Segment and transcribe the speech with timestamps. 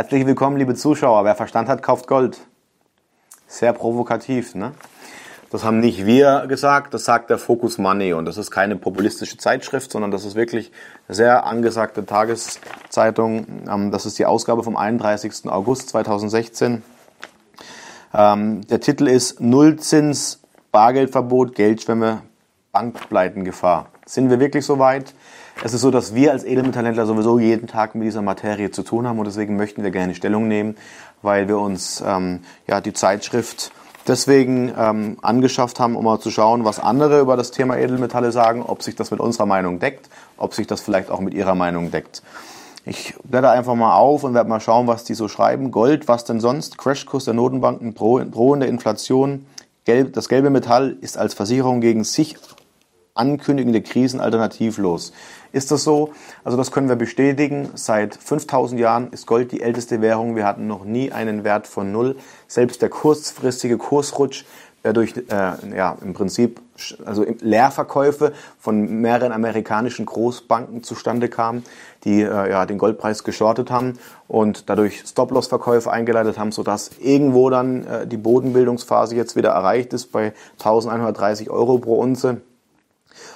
[0.00, 1.26] Herzlich willkommen, liebe Zuschauer.
[1.26, 2.38] Wer Verstand hat, kauft Gold.
[3.46, 4.72] Sehr provokativ, ne?
[5.50, 9.36] Das haben nicht wir gesagt, das sagt der Focus Money und das ist keine populistische
[9.36, 10.72] Zeitschrift, sondern das ist wirklich
[11.06, 13.46] eine sehr angesagte Tageszeitung.
[13.70, 15.50] Ähm, das ist die Ausgabe vom 31.
[15.50, 16.82] August 2016.
[18.14, 20.40] Ähm, der Titel ist Nullzins,
[20.72, 22.22] Bargeldverbot, Geldschwemme,
[22.72, 23.88] Bankpleitengefahr.
[24.06, 25.12] Sind wir wirklich so weit?
[25.62, 29.06] Es ist so, dass wir als Edelmetallhändler sowieso jeden Tag mit dieser Materie zu tun
[29.06, 30.76] haben und deswegen möchten wir gerne Stellung nehmen,
[31.22, 33.70] weil wir uns ähm, ja die Zeitschrift
[34.08, 38.62] deswegen ähm, angeschafft haben, um mal zu schauen, was andere über das Thema Edelmetalle sagen,
[38.62, 40.08] ob sich das mit unserer Meinung deckt,
[40.38, 42.22] ob sich das vielleicht auch mit ihrer Meinung deckt.
[42.86, 45.70] Ich blätter einfach mal auf und werde mal schauen, was die so schreiben.
[45.70, 46.78] Gold, was denn sonst?
[46.78, 49.46] Crashkurs der Notenbanken, drohende Inflation.
[49.84, 52.36] Gelb, das gelbe Metall ist als Versicherung gegen sich
[53.14, 55.12] ankündigende Krisen alternativlos.
[55.52, 56.12] Ist das so?
[56.44, 57.70] Also das können wir bestätigen.
[57.74, 60.36] Seit 5000 Jahren ist Gold die älteste Währung.
[60.36, 62.16] Wir hatten noch nie einen Wert von null.
[62.46, 64.44] Selbst der kurzfristige Kursrutsch,
[64.84, 66.60] der durch äh, ja, im Prinzip
[67.04, 71.64] also Leerverkäufe von mehreren amerikanischen Großbanken zustande kam,
[72.04, 77.84] die äh, ja, den Goldpreis geschortet haben und dadurch Stop-Loss-Verkäufe eingeleitet haben, sodass irgendwo dann
[77.86, 82.40] äh, die Bodenbildungsphase jetzt wieder erreicht ist bei 1130 Euro pro Unze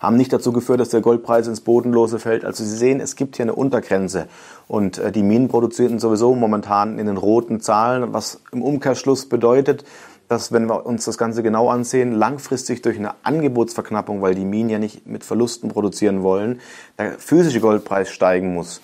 [0.00, 2.44] haben nicht dazu geführt, dass der Goldpreis ins Bodenlose fällt.
[2.44, 4.26] Also Sie sehen, es gibt hier eine Untergrenze.
[4.66, 9.84] Und äh, die Minen produzierten sowieso momentan in den roten Zahlen, was im Umkehrschluss bedeutet,
[10.28, 14.68] dass, wenn wir uns das Ganze genau ansehen, langfristig durch eine Angebotsverknappung, weil die Minen
[14.68, 16.60] ja nicht mit Verlusten produzieren wollen,
[16.98, 18.82] der physische Goldpreis steigen muss.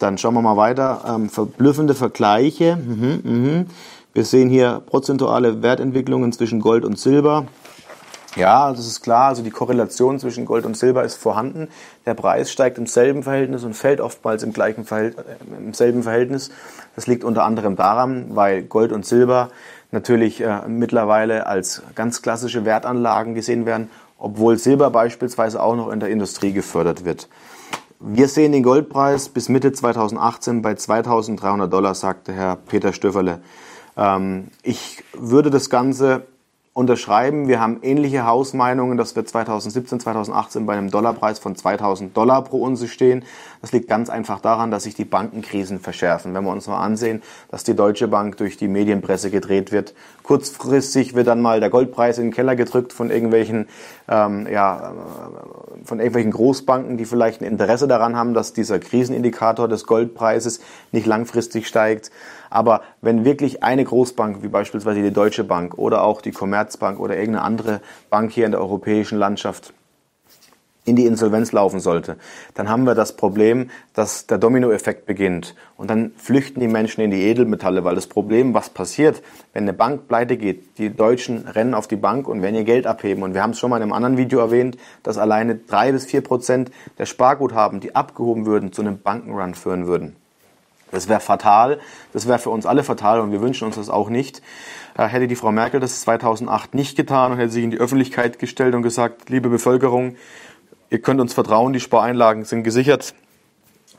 [0.00, 1.02] Dann schauen wir mal weiter.
[1.06, 2.76] Ähm, verblüffende Vergleiche.
[2.76, 3.66] Mhm, mhm.
[4.12, 7.46] Wir sehen hier prozentuale Wertentwicklungen zwischen Gold und Silber.
[8.36, 9.28] Ja, das ist klar.
[9.28, 11.68] Also die Korrelation zwischen Gold und Silber ist vorhanden.
[12.06, 16.02] Der Preis steigt im selben Verhältnis und fällt oftmals im gleichen Verhältnis, äh, im selben
[16.02, 16.50] Verhältnis.
[16.96, 19.50] Das liegt unter anderem daran, weil Gold und Silber
[19.90, 26.00] natürlich äh, mittlerweile als ganz klassische Wertanlagen gesehen werden, obwohl Silber beispielsweise auch noch in
[26.00, 27.28] der Industrie gefördert wird.
[28.00, 33.40] Wir sehen den Goldpreis bis Mitte 2018 bei 2.300 Dollar, sagte Herr Peter Stöfferle.
[33.96, 36.26] Ähm, ich würde das Ganze
[36.74, 37.48] unterschreiben.
[37.48, 42.62] Wir haben ähnliche Hausmeinungen, dass wir 2017, 2018 bei einem Dollarpreis von 2000 Dollar pro
[42.62, 43.24] Unze stehen.
[43.60, 46.32] Das liegt ganz einfach daran, dass sich die Bankenkrisen verschärfen.
[46.32, 51.14] Wenn wir uns mal ansehen, dass die Deutsche Bank durch die Medienpresse gedreht wird, kurzfristig
[51.14, 53.68] wird dann mal der Goldpreis in den Keller gedrückt von irgendwelchen,
[54.08, 54.94] ähm, ja,
[55.84, 60.60] von irgendwelchen Großbanken, die vielleicht ein Interesse daran haben, dass dieser Krisenindikator des Goldpreises
[60.90, 62.10] nicht langfristig steigt.
[62.52, 67.16] Aber wenn wirklich eine Großbank, wie beispielsweise die Deutsche Bank oder auch die Commerzbank oder
[67.16, 67.80] irgendeine andere
[68.10, 69.72] Bank hier in der europäischen Landschaft
[70.84, 72.16] in die Insolvenz laufen sollte,
[72.54, 77.12] dann haben wir das Problem, dass der Dominoeffekt beginnt und dann flüchten die Menschen in
[77.12, 81.74] die Edelmetalle, weil das Problem, was passiert, wenn eine Bank pleite geht, die Deutschen rennen
[81.74, 83.84] auf die Bank und werden ihr Geld abheben und wir haben es schon mal in
[83.84, 88.72] einem anderen Video erwähnt, dass alleine drei bis vier Prozent der Sparguthaben, die abgehoben würden,
[88.72, 90.16] zu einem Bankenrun führen würden.
[90.92, 91.80] Das wäre fatal,
[92.12, 94.42] das wäre für uns alle fatal und wir wünschen uns das auch nicht.
[94.96, 98.38] Äh, hätte die Frau Merkel das 2008 nicht getan und hätte sich in die Öffentlichkeit
[98.38, 100.16] gestellt und gesagt, liebe Bevölkerung,
[100.90, 103.14] ihr könnt uns vertrauen, die Spareinlagen sind gesichert,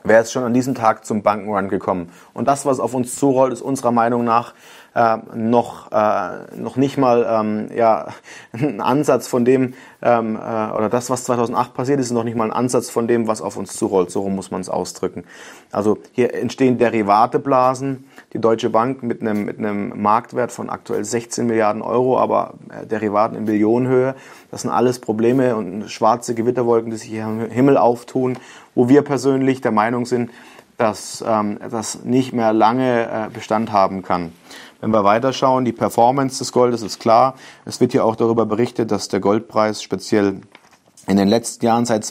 [0.04, 2.12] wäre es schon an diesem Tag zum Bankenrun gekommen.
[2.32, 4.54] Und das, was auf uns zurollt, ist unserer Meinung nach
[4.94, 8.08] äh, noch, äh, noch nicht mal ähm, ja,
[8.52, 12.36] ein Ansatz von dem, ähm, äh, oder das, was 2008 passiert ist, ist noch nicht
[12.36, 14.10] mal ein Ansatz von dem, was auf uns zurollt.
[14.10, 15.24] So muss man es ausdrücken.
[15.72, 18.04] Also hier entstehen Derivateblasen.
[18.32, 22.86] Die Deutsche Bank mit einem, mit einem Marktwert von aktuell 16 Milliarden Euro, aber äh,
[22.86, 24.14] Derivaten in Billionenhöhe.
[24.50, 28.38] Das sind alles Probleme und schwarze Gewitterwolken, die sich hier im Himmel auftun,
[28.74, 30.30] wo wir persönlich der Meinung sind,
[30.76, 34.32] dass ähm, das nicht mehr lange äh, Bestand haben kann.
[34.80, 37.34] Wenn wir weiterschauen, die Performance des Goldes ist klar.
[37.64, 40.40] Es wird hier auch darüber berichtet, dass der Goldpreis speziell
[41.06, 42.04] in den letzten Jahren seit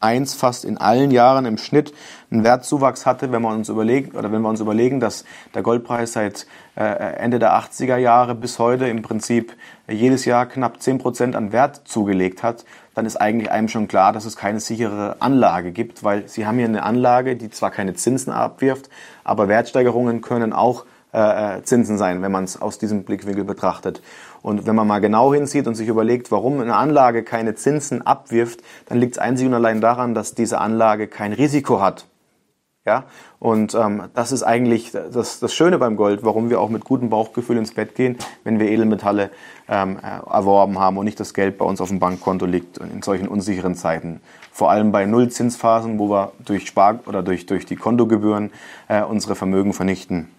[0.00, 1.92] 2001 fast in allen Jahren im Schnitt
[2.30, 5.24] einen Wertzuwachs hatte, wenn wir uns überlegen oder wenn wir uns überlegen, dass
[5.54, 6.46] der Goldpreis seit
[6.76, 9.54] äh, Ende der 80er Jahre bis heute im Prinzip
[9.88, 12.64] jedes Jahr knapp 10 Prozent an Wert zugelegt hat,
[12.94, 16.58] dann ist eigentlich einem schon klar, dass es keine sichere Anlage gibt, weil Sie haben
[16.58, 18.90] hier eine Anlage, die zwar keine Zinsen abwirft,
[19.24, 24.02] aber Wertsteigerungen können auch äh, äh, Zinsen sein, wenn man es aus diesem Blickwinkel betrachtet.
[24.48, 28.60] Und wenn man mal genau hinsieht und sich überlegt, warum eine Anlage keine Zinsen abwirft,
[28.86, 32.06] dann liegt es einzig und allein daran, dass diese Anlage kein Risiko hat.
[32.86, 33.04] Ja?
[33.38, 37.10] Und ähm, das ist eigentlich das, das Schöne beim Gold, warum wir auch mit gutem
[37.10, 39.28] Bauchgefühl ins Bett gehen, wenn wir Edelmetalle
[39.68, 43.02] ähm, äh, erworben haben und nicht das Geld bei uns auf dem Bankkonto liegt in
[43.02, 44.22] solchen unsicheren Zeiten.
[44.50, 48.50] Vor allem bei Nullzinsphasen, wo wir durch Spar oder durch, durch die Kontogebühren
[48.88, 50.30] äh, unsere Vermögen vernichten.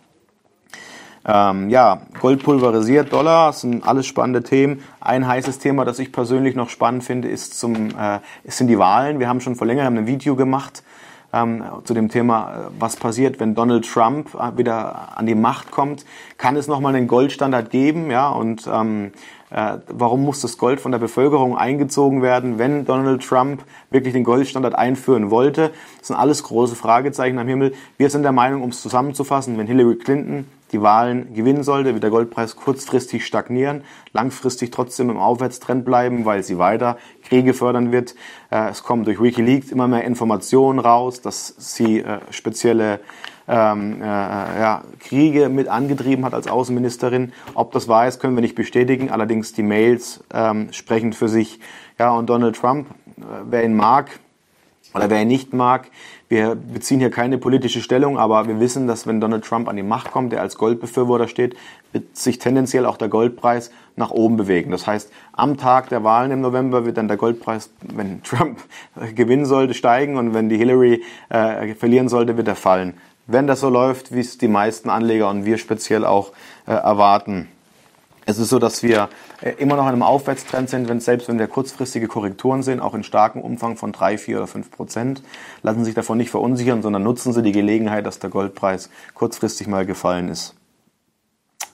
[1.31, 4.83] Ähm, ja, Gold pulverisiert, Dollar, sind alles spannende Themen.
[4.99, 9.19] Ein heißes Thema, das ich persönlich noch spannend finde, ist zum, äh, sind die Wahlen.
[9.19, 10.81] Wir haben schon vor längerem ein Video gemacht
[11.31, 15.69] ähm, zu dem Thema, äh, was passiert, wenn Donald Trump äh, wieder an die Macht
[15.69, 16.03] kommt.
[16.39, 18.09] Kann es nochmal einen Goldstandard geben?
[18.09, 19.11] Ja, und ähm, äh,
[19.49, 24.75] warum muss das Gold von der Bevölkerung eingezogen werden, wenn Donald Trump wirklich den Goldstandard
[24.75, 25.71] einführen wollte?
[25.97, 27.73] Das sind alles große Fragezeichen am Himmel.
[27.97, 32.03] Wir sind der Meinung, um es zusammenzufassen, wenn Hillary Clinton die Wahlen gewinnen sollte, wird
[32.03, 38.15] der Goldpreis kurzfristig stagnieren, langfristig trotzdem im Aufwärtstrend bleiben, weil sie weiter Kriege fördern wird.
[38.51, 42.99] Äh, es kommen durch Wikileaks immer mehr Informationen raus, dass sie äh, spezielle
[43.49, 47.33] ähm, äh, ja, Kriege mit angetrieben hat als Außenministerin.
[47.55, 49.09] Ob das wahr ist, können wir nicht bestätigen.
[49.09, 51.59] Allerdings die Mails ähm, sprechen für sich.
[51.97, 52.87] Ja, und Donald Trump,
[53.49, 54.19] wer ihn mag,
[54.93, 55.89] oder wer ihn nicht mag,
[56.29, 59.83] wir beziehen hier keine politische Stellung, aber wir wissen, dass wenn Donald Trump an die
[59.83, 61.55] Macht kommt, der als Goldbefürworter steht,
[61.91, 64.71] wird sich tendenziell auch der Goldpreis nach oben bewegen.
[64.71, 68.59] Das heißt, am Tag der Wahlen im November wird dann der Goldpreis, wenn Trump
[69.15, 72.93] gewinnen sollte, steigen und wenn die Hillary äh, verlieren sollte, wird er fallen.
[73.31, 76.31] Wenn das so läuft, wie es die meisten Anleger und wir speziell auch
[76.65, 77.47] äh, erwarten.
[78.25, 79.07] Es ist so, dass wir
[79.41, 82.95] äh, immer noch in einem Aufwärtstrend sind, wenn, selbst wenn wir kurzfristige Korrekturen sehen, auch
[82.95, 85.21] in starkem Umfang von drei, vier oder fünf Prozent.
[85.61, 89.67] Lassen Sie sich davon nicht verunsichern, sondern nutzen Sie die Gelegenheit, dass der Goldpreis kurzfristig
[89.67, 90.55] mal gefallen ist.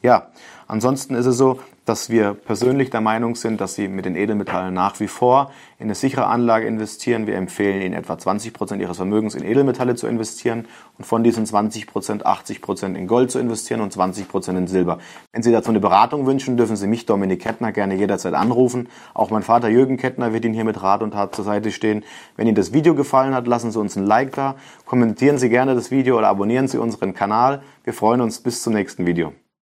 [0.01, 0.27] Ja,
[0.67, 4.73] ansonsten ist es so, dass wir persönlich der Meinung sind, dass Sie mit den Edelmetallen
[4.73, 7.27] nach wie vor in eine sichere Anlage investieren.
[7.27, 10.67] Wir empfehlen Ihnen etwa 20 Prozent Ihres Vermögens in Edelmetalle zu investieren
[10.97, 14.67] und von diesen 20 Prozent 80 Prozent in Gold zu investieren und 20 Prozent in
[14.67, 14.97] Silber.
[15.31, 18.89] Wenn Sie dazu eine Beratung wünschen, dürfen Sie mich, Dominik Kettner, gerne jederzeit anrufen.
[19.13, 22.03] Auch mein Vater Jürgen Kettner wird Ihnen hier mit Rat und Tat zur Seite stehen.
[22.35, 25.75] Wenn Ihnen das Video gefallen hat, lassen Sie uns ein Like da, kommentieren Sie gerne
[25.75, 27.61] das Video oder abonnieren Sie unseren Kanal.
[27.83, 29.33] Wir freuen uns bis zum nächsten Video.